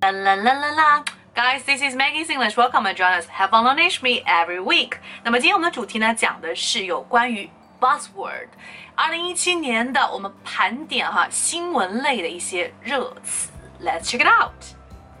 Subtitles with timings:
[0.00, 1.04] La la la la la.
[1.34, 2.56] Guys, this is Maggie's English.
[2.56, 3.26] Welcome and join us.
[3.26, 4.98] Have fun learning me every week.
[5.22, 7.50] 那么今天我们的主题呢，讲的是有关于
[7.80, 8.48] buzzword。
[8.94, 13.50] 二零一七年的我们盘点哈新闻类的一些热词。
[13.82, 14.64] Let's check it out.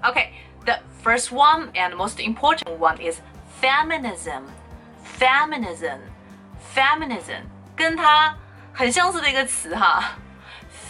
[0.02, 0.30] Okay,
[0.64, 3.20] the first one and most important one is
[3.60, 4.44] feminism.
[5.18, 5.98] Feminism,
[6.74, 7.44] feminism，
[7.74, 8.36] 跟它
[8.74, 10.18] 很相似的一个词哈，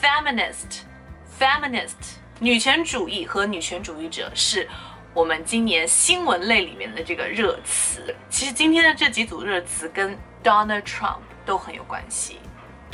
[0.03, 0.81] feminist,
[1.39, 4.68] feminist， 女权主义和女权主义者是。
[5.14, 12.40] 我们今年新闻类里面的这个热词，其实今天的这几组热词跟 Donald Trump 都很有关系。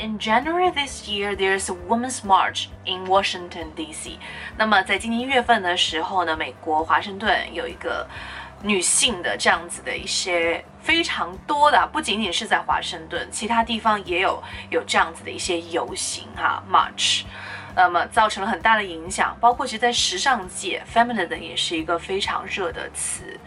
[0.00, 4.18] In January this year, there's a Women's March in Washington D.C.
[4.56, 8.04] 那么在今年一月份的时候呢，美国华盛顿有一个
[8.64, 17.22] 女性的这样子的一些非常多的，不仅仅是在华盛顿，其他地方也有有这样子的一些游行哈，March。
[17.78, 23.38] 那么造成了很大的影响，包括其实在时尚界，feminism 也是一个非常热的词。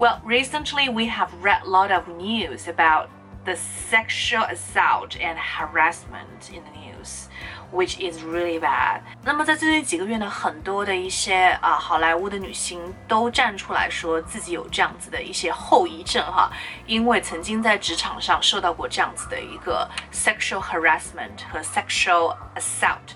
[0.00, 3.06] Well, recently we have read a lot of news about
[3.44, 7.28] the sexual assault and harassment in the news,
[7.70, 9.02] which is really bad.
[9.22, 16.50] 那么在最近几个月呢，很多的一些啊好莱坞的女星都站出来说自己有这样子的一些后遗症哈，
[16.86, 23.14] 因为曾经在职场上受到过这样子的一个 sexual harassment 和 sexual assault。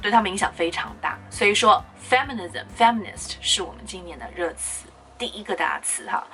[0.00, 6.26] 对他们影响非常大，所以说 feminism feminist 是我们今年的热词第一个大词哈。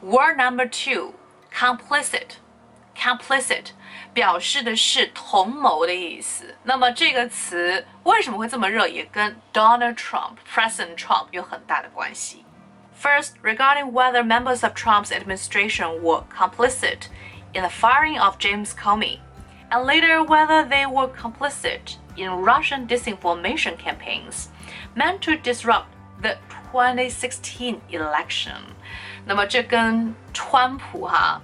[0.00, 1.14] Word number two
[1.52, 2.36] complicit
[2.96, 3.72] complicit
[4.12, 6.54] 表示的是同谋的意思。
[6.62, 12.44] 那么这个词为什么会这么热，也跟 Donald Trump President Trump 有很大的关系。
[12.98, 17.08] First, regarding whether members of Trump's administration were complicit
[17.52, 19.18] in the firing of James Comey,
[19.70, 24.48] and later whether they were complicit in Russian disinformation campaigns
[24.94, 25.86] meant to disrupt
[26.20, 26.36] the
[26.72, 28.56] 2016 election。
[29.24, 31.40] 那么这跟川普哈，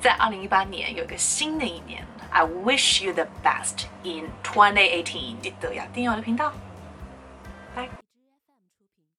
[0.00, 5.40] 在二零一八年有一个新的一年，I wish you the best in 2018.
[5.40, 6.52] 记得要订阅我的频道。
[7.74, 7.88] 拜。